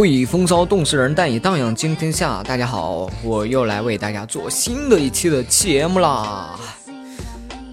[0.00, 2.42] 不以风骚动世人，但以荡漾惊天下。
[2.42, 6.58] 大家好，我又来为大家做新的一期的节目啦。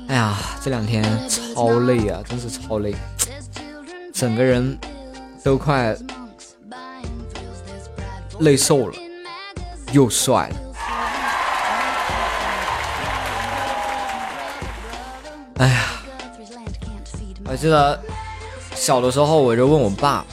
[0.09, 2.93] 哎呀，这两天超累啊，真是超累，
[4.13, 4.77] 整个人
[5.41, 5.95] 都快
[8.39, 8.93] 累瘦了，
[9.93, 10.55] 又帅了。
[15.59, 15.81] 哎呀，
[17.45, 17.97] 我记得
[18.75, 20.25] 小的时候，我就问我爸，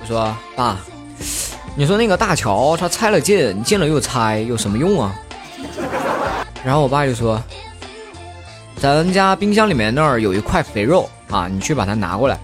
[0.00, 0.80] 我说爸。
[1.78, 5.14] 你说那个大桥，他拆了建，建了又拆，有什么用啊？
[6.64, 7.40] 然后我爸就说
[8.74, 12.36] ：“咱家冰箱里面那儿有一块肥肉啊，你去把它拿过来。”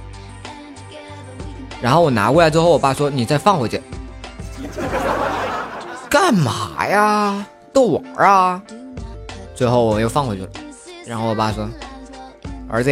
[1.83, 3.83] 然后我拿过来之后，我爸说：“你再放回去。
[6.09, 7.45] ”干嘛呀？
[7.73, 8.63] 逗玩啊？
[9.57, 10.49] 最后我又放回去了。
[11.05, 11.69] 然后我爸说
[12.71, 12.91] ：“儿子，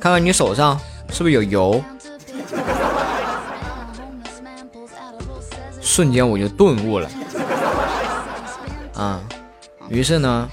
[0.00, 0.76] 看看你手上
[1.12, 1.80] 是不是有油？”
[5.96, 7.08] 瞬间我就顿悟了，
[8.94, 9.18] 啊，
[9.88, 10.46] 于是呢，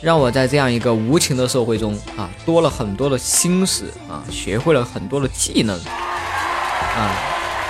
[0.00, 7.10] 让我在这样一个无情的社会中啊，多了很多的心思啊，学会了很多的技能啊，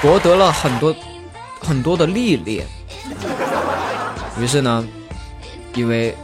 [0.02, 0.94] 博得了很多
[1.62, 2.66] 很多的历练。
[4.38, 4.86] 于是呢，
[5.74, 6.14] 因为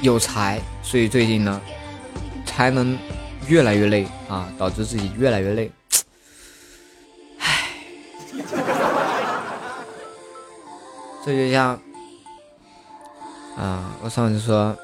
[0.00, 1.60] 有才，所以最近呢，
[2.44, 2.98] 才能
[3.46, 5.70] 越来越累啊，导致自己越来越累。
[11.28, 11.78] 这就像，
[13.54, 14.74] 啊，我上次说，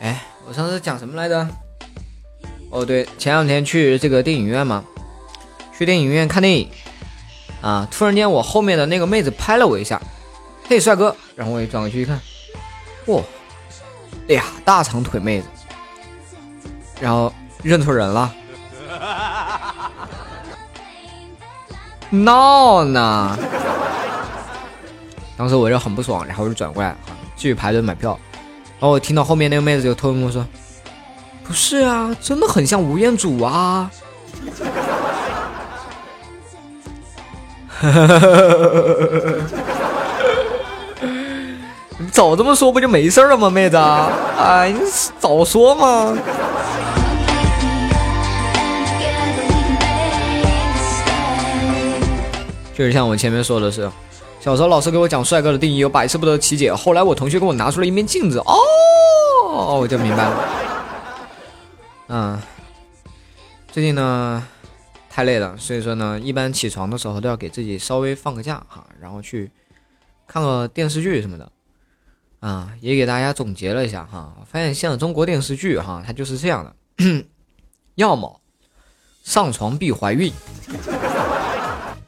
[0.00, 1.46] 哎，我上次讲什么来着？
[2.68, 4.82] 哦，对，前两天去这个电影院嘛，
[5.78, 6.68] 去电影院看电影，
[7.62, 10.02] 啊，突然间我后面的那个妹子拍了我一下，
[10.68, 12.20] 嘿，帅哥，然后我也转过去一看，
[13.06, 13.22] 哇，
[14.26, 15.46] 呀，大长腿妹子，
[17.00, 18.34] 然后认错人了，
[22.10, 23.38] 闹呢。
[25.36, 26.96] 当时我就很不爽，然后我就转过来，
[27.36, 28.18] 继续排队买票。
[28.78, 30.46] 然后我听到后面那个妹子就偷跟我说
[31.44, 33.90] ：“不是啊，真的很像吴彦祖啊！”
[41.98, 43.76] 你早这么说不就没事了吗，妹子？
[43.76, 44.80] 哎，你
[45.18, 46.16] 早说嘛！
[52.74, 53.90] 就是像我前面说的是。
[54.46, 60.44] 小时候老师给我讲帅哥的定义有百思不得其解，后来我同学给我拿出了一面镜子，哦，我就明白了。
[62.06, 62.40] 嗯，
[63.72, 64.46] 最近呢
[65.10, 69.50] 太累了，所以说呢，一般起床的时候都要给自己稍微放个假哈，然后去
[70.28, 71.50] 看个电视剧什么的。
[72.38, 77.24] 啊，也给大家总结了一下哈，发现现在中国电视剧哈，它就是这样的，
[77.96, 78.40] 要么
[79.24, 80.32] 上床必怀孕，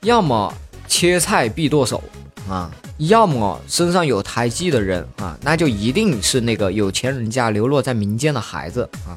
[0.03, 0.55] 要么
[0.87, 2.01] 切菜必剁手。
[2.49, 9.13] 啊，要么身上有胎记的人啊，那就一定是那个有钱人家流落在民间的孩子啊。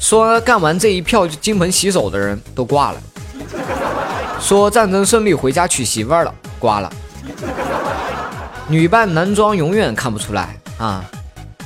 [0.00, 3.00] 说干完这一票就金盆洗手的人都挂了。
[4.40, 6.92] 说战争胜利回家娶媳妇儿了，挂了。
[8.68, 11.04] 女扮男装永远看不出来啊。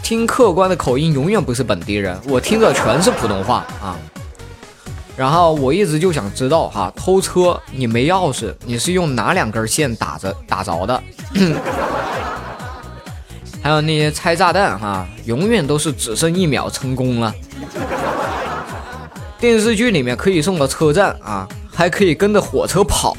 [0.02, 3.96] 听客观的口音永远不是本地人，我听着全是普通话啊。
[5.16, 11.02] 然后我一直就想知道哈，偷车你没钥匙，你是用哪两根线打着打着的？
[13.62, 17.34] 还有那些拆炸弹哈，永远都是只剩一秒成功了。
[19.40, 23.16] 电视剧里面可以送到车站啊，还可以跟着火车跑。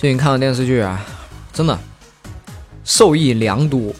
[0.00, 0.98] 最近看的电视剧啊，
[1.52, 1.78] 真的
[2.84, 3.92] 受益良多。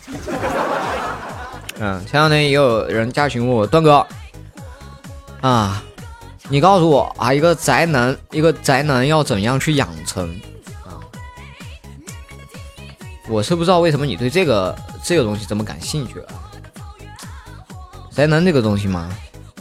[1.79, 4.06] 嗯，前两天也有人加群问我段哥
[5.43, 5.82] 啊，
[6.49, 10.26] 你告诉我啊，一个宅男，一个宅男要怎样去养成
[10.87, 10.97] 啊？
[13.29, 14.75] 我是不知道为什么你对这个
[15.05, 16.32] 这个东西这么感兴趣啊？
[18.11, 19.14] 宅男这个东西嘛，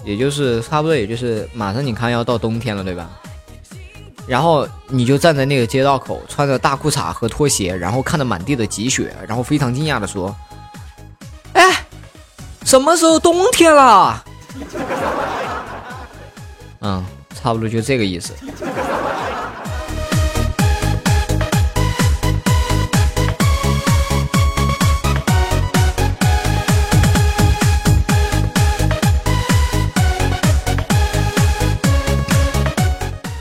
[0.06, 3.10] 也就是差不多，也就是马上你看要到冬天了，对吧？
[4.30, 10.36] 然后你就站在那个街道口，穿着大裤衩和拖鞋，然后看着满地的积雪，然后非常惊讶的说
[11.54, 11.84] ：“哎，
[12.64, 14.24] 什么时候冬天了？”
[16.82, 17.04] 嗯，
[17.42, 18.32] 差不多就这个意思。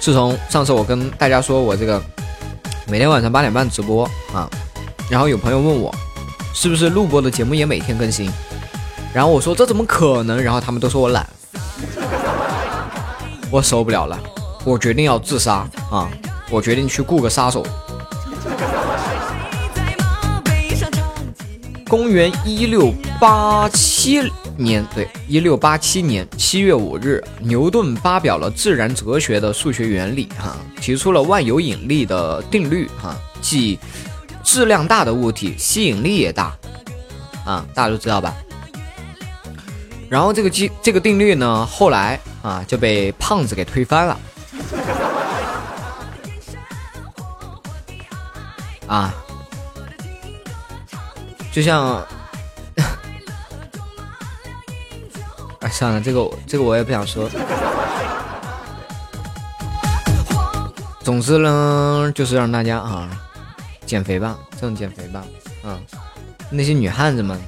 [0.09, 2.03] 自从上次我跟大家说我这个
[2.87, 4.49] 每天晚上八点半直播啊，
[5.11, 5.95] 然后有朋友问我
[6.55, 8.33] 是不是录播的节目也每天更新？
[9.13, 10.43] 然后我说这怎么可能？
[10.43, 11.29] 然后他们都说我懒，
[13.51, 14.19] 我受不了了，
[14.65, 16.09] 我决定要自杀啊！
[16.49, 17.63] 我决定去雇个杀手。
[21.87, 22.91] 公元一六
[23.21, 24.23] 八七
[24.59, 33.79] 年，对，一六八七年七月五日，牛顿发表了自然哲学的数学原理，哈，提出了万有引力的定律，哈，即
[34.43, 36.57] 质量大的物体吸引力也大，
[37.47, 38.35] 啊，大家都知道吧？
[40.09, 44.21] 然后这个机这个定律呢，后来啊就被胖子给推翻了，
[48.87, 49.15] 啊。
[51.51, 52.07] 就像，
[55.71, 57.29] 算了，这个这个我也不想说。
[61.03, 63.09] 总之呢，就是让大家啊，
[63.87, 65.25] 减肥吧，这种减肥吧，
[65.63, 65.81] 啊，
[66.51, 67.41] 那些女汉子们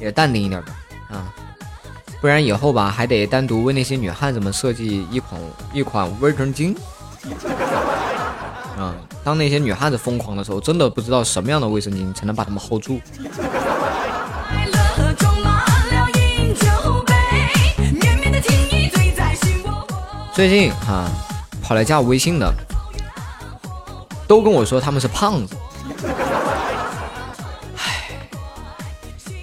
[0.00, 0.76] 也淡定一点吧，
[1.10, 1.34] 啊，
[2.20, 5.40] 不然以后吧，还得单独为那些女汉子们设计一款
[5.72, 6.76] 一款卫生巾。
[8.78, 8.94] 啊，
[9.24, 13.00] 当那些女汉子疯狂的时候，真的不知道什么样的卫生巾才能把她们 hold 住。
[20.34, 21.08] 最近哈，
[21.62, 22.52] 跑来加我微信的，
[24.26, 25.54] 都跟我说他们是胖子。
[27.76, 28.10] 唉，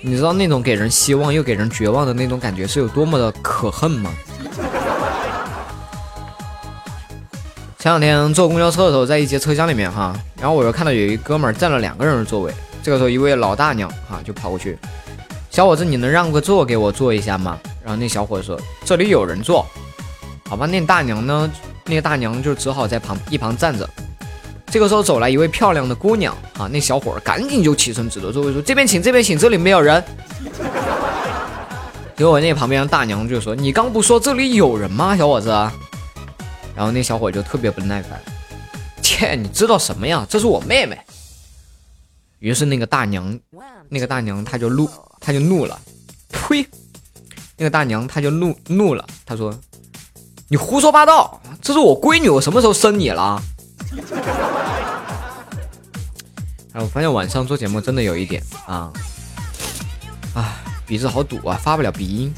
[0.02, 4.12] 你知道那种给人希望又给人绝望的那种感觉是有多么的可恨吗？
[7.80, 12.54] 前两天坐公交车的时候，在一节车厢里面哈，然后我又看到有一哥们儿占了两个人的座位。
[12.84, 14.78] 这个时候，一位老大娘哈就跑过去
[15.50, 19.66] ：“小伙子，你能让个座给我坐一下吗？”然后那小伙子说：“这里有人坐。”
[20.52, 21.50] 好吧，那大娘呢？
[21.86, 23.90] 那个大娘就只好在旁一旁站着。
[24.68, 30.04] 这个时候走来一位漂亮的姑娘啊，那小伙儿赶紧就起身指着座位说：“这边请，这边请，这里没有人。
[32.18, 35.48] ”结果那旁边的大娘就说：“你刚不说这里有人吗，小伙子？”
[36.76, 38.22] 然后那小伙就特别不耐烦，
[39.02, 40.28] 切，你知道什么呀？
[40.30, 41.00] 这是我妹妹。
[42.40, 43.40] 于是那个大娘，
[43.88, 44.90] 那个大娘她就怒，
[45.22, 45.80] 她就怒了，
[46.30, 46.68] 呸！
[47.56, 49.58] 那个大娘她就怒怒了，她说
[50.52, 53.42] ：“你胡说八道，这是我闺女，我什么时候生你了？”
[56.76, 58.92] 哎，我发现晚上做节目真的有一点啊，
[60.36, 62.34] 啊，鼻子好堵啊，发不了鼻音。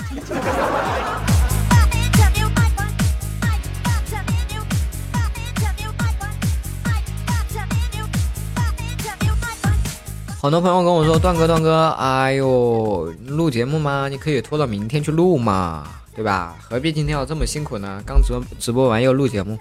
[10.39, 14.07] 很多朋友跟我说：“段哥，段哥，哎呦，录节目吗？
[14.07, 16.55] 你可以拖到明天去录嘛，对吧？
[16.61, 18.01] 何必今天要这么辛苦呢？
[18.05, 19.57] 刚直直播完又录节目，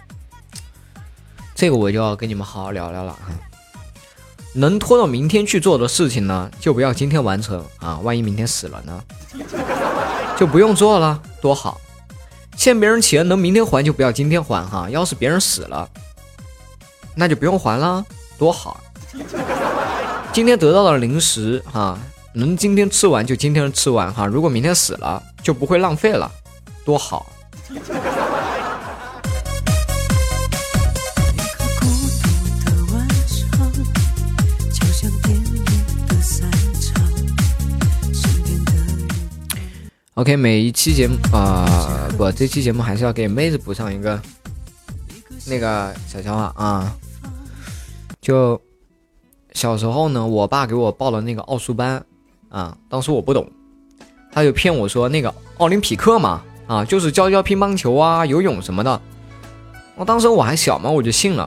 [1.55, 3.33] 这个我就要跟你们好好聊聊了啊。
[4.55, 9.03] 能拖到明天去做的事情呢，就不要今天完成啊，万一明天死了呢，
[10.39, 11.81] 就不用做了，多好。
[12.55, 15.89] 欠别人钱能明天还就不要今天还哈，要是别人死了，
[17.15, 18.05] 那就不用还了，
[18.37, 18.79] 多好。”
[20.35, 21.99] 今天得到的零食哈，
[22.35, 24.27] 能今天吃完就今天吃完哈。
[24.27, 26.31] 如果明天死了，就不会浪费了，
[26.85, 27.33] 多好。
[40.15, 44.21] OK，每一期节目啊，不，这期节目还是要给妹子补上一个
[45.47, 46.97] 那个小笑话啊，
[48.21, 48.61] 就。
[49.55, 52.03] 小时候呢，我爸给我报了那个奥数班，
[52.49, 53.47] 啊，当时我不懂，
[54.33, 58.99] 他就骗我说那个奥林匹克嘛，啊，就是教教乒乓球啊、游泳什么的。
[59.95, 61.47] 我当时我还小嘛，我就信了。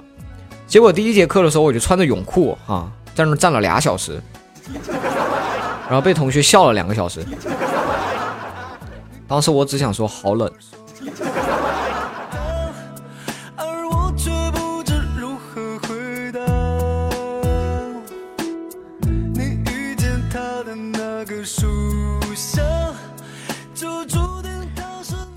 [0.67, 4.21] 结果第一节课的时候，我就穿着泳裤，啊，在那站了俩小时，
[5.89, 7.25] 然后被同学笑了两个小时。
[9.27, 10.47] 当时我只想说好冷。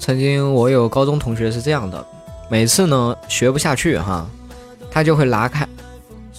[0.08, 2.02] 曾经我有高中同学是这样的，
[2.48, 4.26] 每次呢学不下去哈，
[4.90, 5.68] 他就会拉开，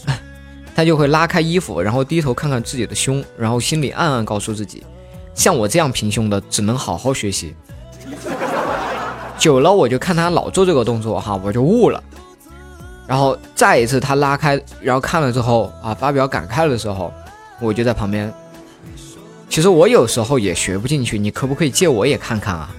[0.73, 4.83] 他就会拉开衣服，然后低头看看自己的胸，然后心里暗暗告诉自己，
[5.35, 7.53] 像我这样平胸的只能好好学习。
[9.37, 12.03] 久了我就看他老做这个动作哈，我就悟了。
[13.05, 17.13] 然后再一次他拉开，然后看了之后啊，发表感慨的时候，
[17.61, 18.33] 我就在旁边。
[19.47, 22.75] 其实我有时候也学不进去，你可不可以借我也看看啊？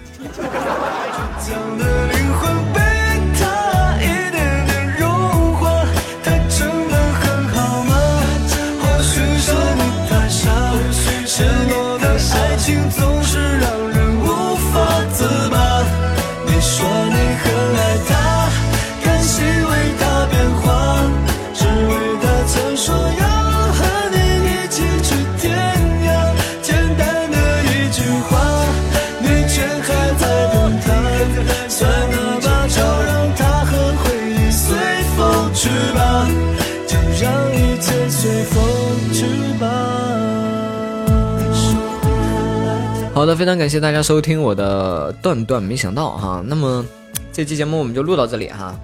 [43.20, 46.42] 好的，非常感谢大家收听我的段段没想到哈。
[46.46, 46.82] 那么
[47.30, 48.74] 这期节目我们就录到这里哈。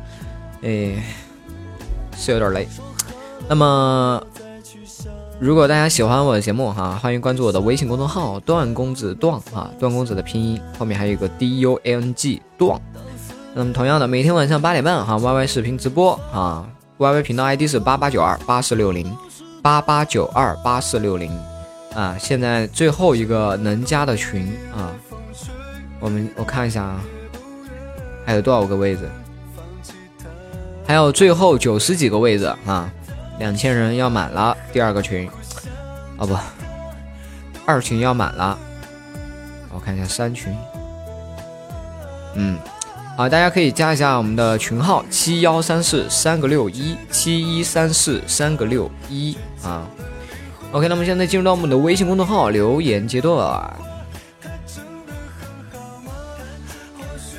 [0.60, 1.02] 哎，
[2.14, 2.68] 是有点累。
[3.48, 4.22] 那么
[5.40, 12.78] 如果大家喜欢我的节目哈，欢迎关注我的微信公众号“段公子段”啊，段公子的拼音后面还有一个 D U A N G 段。
[13.54, 19.16] 那么同样的，每天晚上八点半哈，Y Y 视频直播啊，Y Y 频道 ID 是八八九二八四六零
[19.62, 21.32] 八八九二八四六零。
[21.96, 24.92] 啊，现在最后一个能加的群啊，
[25.98, 27.00] 我们我看一下啊，
[28.26, 29.08] 还有多少个位置？
[30.86, 32.92] 还有最后九十几个位置啊，
[33.38, 35.26] 两千人要满了，第二个群，
[36.18, 36.36] 哦不，
[37.64, 38.58] 二群要满了，
[39.72, 40.54] 我看一下三群，
[42.34, 42.58] 嗯，
[43.16, 49.88] 好，大家可以加一下我们的群号七幺三四三个六一七一三四三个六一啊。
[50.72, 53.74] OK，那么现在进入到我们的微信公众号留言阶段。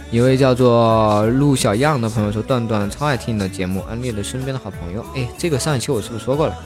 [0.09, 6.57] 一位叫做陆小样的朋友说：“段段超爱听你的节目，安利了身边的好朋友。”哎，这个上一期我是不是说过了？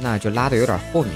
[0.00, 1.12] 那就拉的有点后面。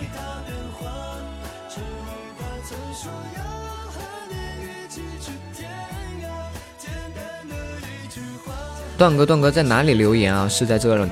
[8.97, 10.49] 段哥，段哥在哪里留言啊？
[10.49, 11.11] 是在这里，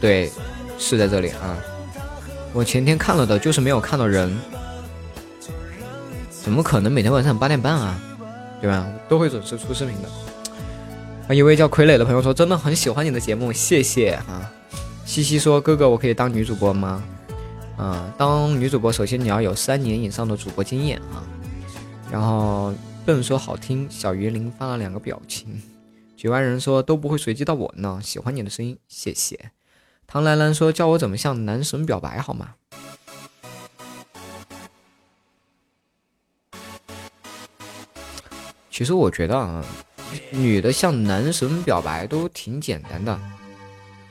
[0.00, 0.32] 对。
[0.78, 1.56] 是在这里啊！
[2.52, 4.36] 我前天看了的，就是没有看到人。
[6.30, 7.98] 怎么可能每天晚上八点半啊？
[8.60, 8.86] 对吧？
[9.08, 10.08] 都会准时出视频的。
[11.28, 14.50] 啊，一位叫傀儡的朋友说：“真的很喜欢你的节目，谢谢啊。”
[15.06, 17.02] 西西说：“哥哥，我可以当女主播吗？”
[17.76, 21.24] 啊，当女主播首先你要有三年以上的主播经验啊。
[22.12, 22.72] 然后
[23.04, 25.60] 笨说好听，小鱼鳞发了两个表情。
[26.16, 29.50] 局外人说都不会随机到我呢，喜欢你的声音，谢谢。
[30.14, 32.54] 唐兰兰说：“教我怎么向男神表白好吗？”
[38.70, 39.64] 其实我觉得啊，
[40.30, 43.20] 女的向男神表白都挺简单的。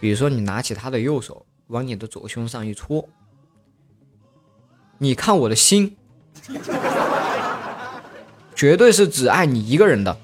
[0.02, 3.08] 比如说，你拿起他的右手，往你的左胸上一戳，
[4.98, 5.96] 你看我的心，
[8.54, 10.18] 绝对是只爱你一个人的。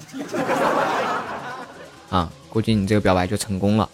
[2.09, 3.89] 啊，估计你这个表白就成功了。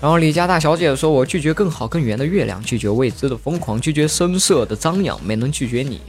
[0.00, 6.00] 然后李家大小姐说：“我拒绝更好更圆的月亮，拒绝未知的疯狂，拒绝声色的张扬，没能拒绝你。”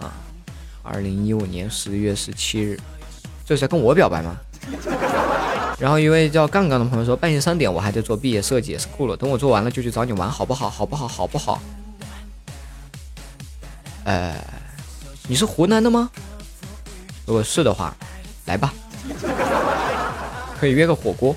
[0.00, 0.10] 啊，
[0.82, 2.80] 二零一五年十月十七日，
[3.44, 4.36] 这是在跟我表白吗？
[5.78, 9.14] 然后一位叫杠杠的朋友说：“半夜三点我还在做毕业设计，也是酷了。
[9.14, 10.70] 等我做完了就去找你玩，好不好？
[10.70, 11.06] 好不好？
[11.06, 11.60] 好不好？”
[14.04, 14.34] 呃，
[15.28, 16.10] 你是湖南的吗？
[17.26, 17.94] 如果是的话，
[18.46, 18.72] 来吧，
[20.58, 21.36] 可以约个火锅。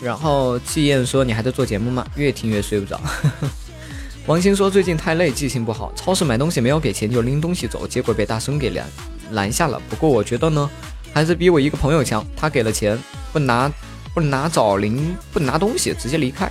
[0.00, 2.06] 然后季燕说：“你还在做节目吗？
[2.14, 3.00] 越听越睡不着。
[4.26, 5.92] ”王鑫说：“最近太累，记性不好。
[5.96, 8.86] 超市买东西没有给钱就拎东西走，结果被大孙给拦
[9.32, 9.80] 拦下了。
[9.88, 10.70] 不过我觉得呢，
[11.12, 12.24] 还是比我一个朋友强。
[12.36, 12.96] 他给了钱，
[13.32, 13.68] 不拿
[14.14, 16.48] 不拿找零，不拿东西，直接离开。”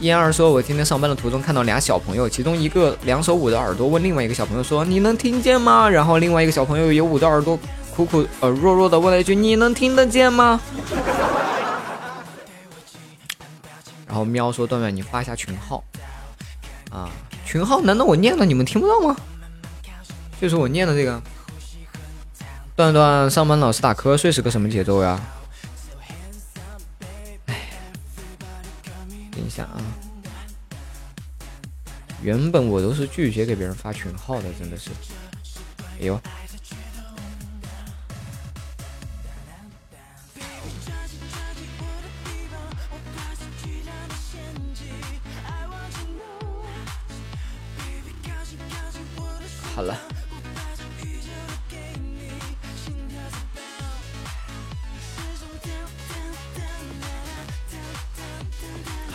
[0.00, 7.58] 燕儿说：“我今天上班的途中看到俩小朋友，其中一个两手捂着耳朵，问另外一个小朋友说：‘你能听见吗？’然后另外一个小朋友也捂着耳朵，
[7.94, 10.60] 苦苦呃弱弱的问了一句：‘你能听得见吗？’”
[14.06, 15.82] 然后喵说：“段段，你发一下群号
[16.90, 17.10] 啊！
[17.44, 19.16] 群号难道我念了你们听不到吗？
[20.40, 21.20] 就是我念的这个。
[22.76, 25.20] 段段上班老是打瞌睡是个什么节奏呀？
[27.46, 27.68] 哎，
[29.32, 29.82] 等一下啊！
[32.22, 34.90] 原本我都是拒绝给别人发群号的，真的是。
[36.00, 36.20] 哎呦！”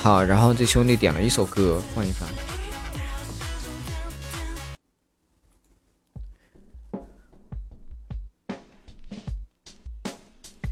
[0.02, 2.28] 好，然后这兄弟点了一首歌，放一放。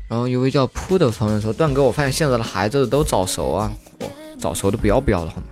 [0.07, 3.71] 然后一位叫扑的朋友说：“段哥，我发现现在的孩子都早熟啊，
[4.39, 5.43] 早熟的不要不要的，好吗？”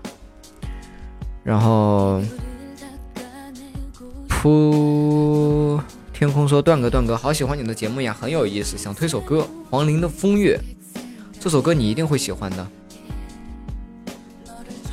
[1.46, 2.19] 然后。
[4.27, 5.79] 噗！
[6.13, 10.60] 天空说：“段哥，段哥，好喜欢你的节目呀，很有意思，想推首歌，黄龄的《风月》，
[11.39, 12.67] 这首歌你一定会喜欢的，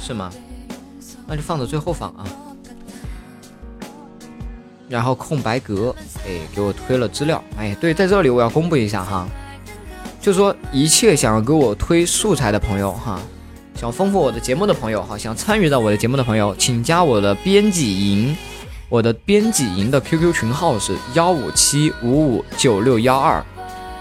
[0.07, 0.31] 是吗？
[1.27, 2.27] 那就放到最后放啊。
[4.87, 5.97] 然后空白格，
[6.27, 9.27] 哎，给我推了资料，哎，对，在这里我要公布一下哈，
[10.21, 13.19] 就说一切想要给我推素材的朋友哈，
[13.75, 18.37] 想丰富我的节目的朋友哈，想参与到我的节目的朋友，请加我的编辑营，
[18.91, 23.43] 我的编辑营的 QQ 群号是幺五七五五九六幺二，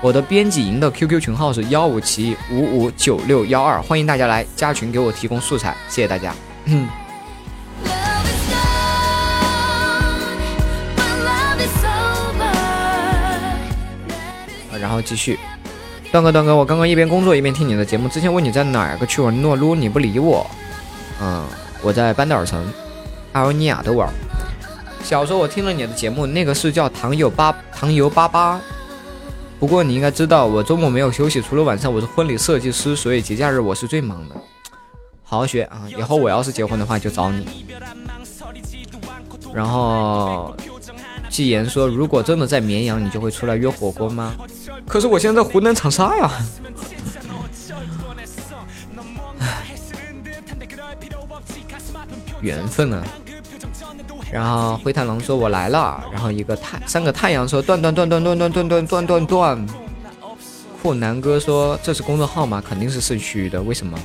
[0.03, 6.35] 我的编辑营的 QQ 群号是幺五七五五九六幺二，欢迎大家来加群给我提供素材，谢谢大家。
[6.65, 6.85] 嗯。
[14.77, 15.39] 然后继续，
[16.11, 18.09] 段哥，段哥，我刚刚一边工作一边听你的节目。
[18.09, 20.45] 之前问你在哪个区玩诺撸，你不理我。
[21.21, 21.45] 嗯，
[21.81, 22.61] 我在班德尔城，
[23.31, 24.09] 阿尔尼亚的玩。
[25.01, 28.59] 小时候我听了你的节目，那个是叫糖油八糖油八八。
[29.63, 34.35] 不过你应该知道，我周末没有休息，除了晚上我是婚礼设计师，所以节假日我是最忙的。
[35.23, 37.65] 好好学啊，以后我要是结婚的话就找你。
[39.53, 40.53] 然后。
[41.29, 44.33] 季言说：“如果真的在绵阳，你就会出来约火锅吗？
[44.85, 46.29] 可是我现在在湖南长沙呀。
[52.41, 53.01] 缘分啊。”
[54.33, 59.67] 然后灰太狼说：“我来了。”然后一个太三个太阳说：“断断断断断断断断断断断。”
[60.81, 62.59] 酷男哥说：“这是公众号吗？
[62.67, 63.95] 肯定是市区的，为什么？”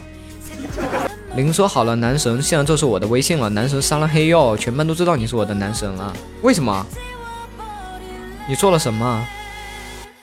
[1.35, 3.49] 林说：“好了，男神，现在这是我的微信了。
[3.49, 6.13] 男神删了黑哟，全班都知道你是我的男神了。
[6.43, 6.87] 为什么？”
[8.47, 9.27] 你做了什么？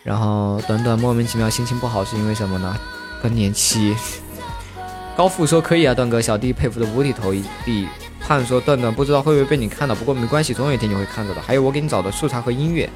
[0.03, 2.77] 然后短短莫名其妙心情不好是因为什么呢？
[3.23, 3.95] 更年期。
[5.17, 7.33] 高富说可以啊，段哥，小弟佩服的五体投
[7.65, 7.87] 地。
[8.27, 11.41] 盼说段段不知道会不会被你看到，不过没关系，总有一天你会看到的。
[11.41, 12.89] 还有我给你找的素材和音乐。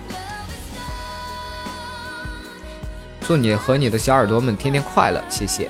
[3.21, 5.69] 祝你和你的小耳朵们天天快乐，谢谢。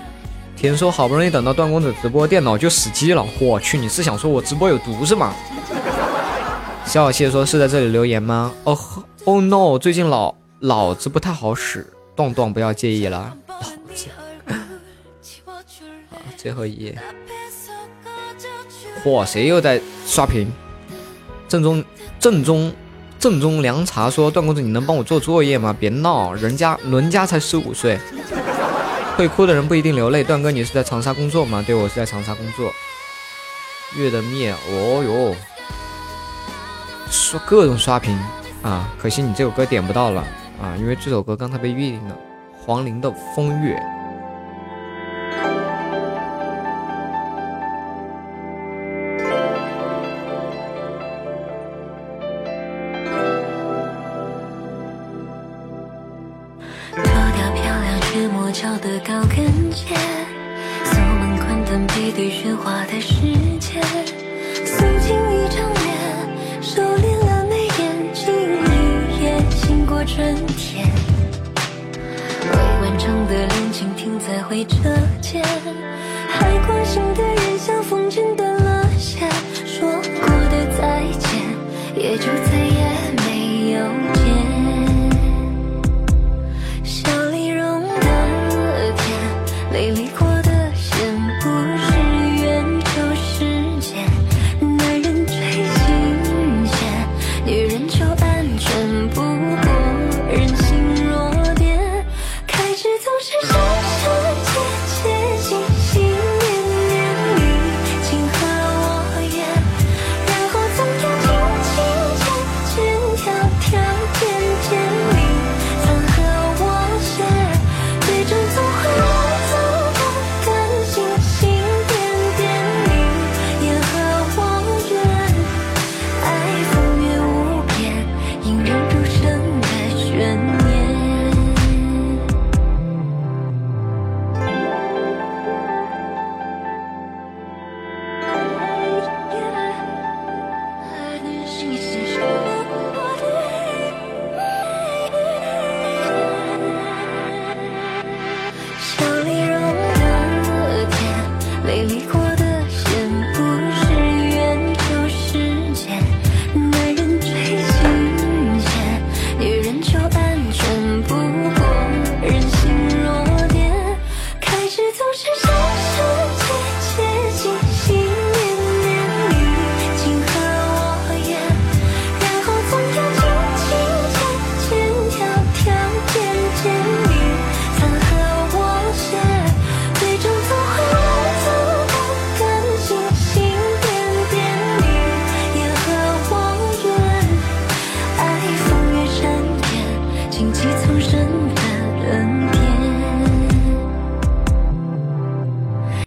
[0.56, 3.26] 田说好不容易等到段公子直播，电脑就死机了。
[3.38, 5.34] 我去，你是想说我直播有毒是吗？
[6.86, 8.54] 小小谢说是在这里留言吗？
[8.64, 8.80] 哦
[9.26, 9.42] 哦。
[9.42, 9.78] No！
[9.78, 13.36] 最近老脑子不太好使，段段不要介意了。
[13.48, 13.60] 老
[13.94, 14.08] 子，
[14.48, 16.98] 啊，最后一页。
[19.04, 20.52] 嚯，谁又在刷屏？
[21.48, 21.84] 正宗
[22.20, 22.74] 正宗
[23.20, 25.76] 正宗凉茶说：“段公子，你能帮我做作业吗？
[25.78, 28.00] 别闹，人家伦家才十五岁。
[29.18, 30.24] 会哭的人不一定流泪。
[30.24, 31.64] 段哥，你是在长沙工作吗？
[31.66, 32.72] 对，我是在长沙工作。
[33.98, 35.36] 月的灭，哦哟，
[37.10, 38.18] 刷各种刷屏。
[38.62, 40.22] 啊，可惜你这首歌点不到了
[40.62, 42.16] 啊，因为这首歌刚才被预定了。
[42.66, 43.76] 黄龄的《风月》。
[82.10, 82.49] 也就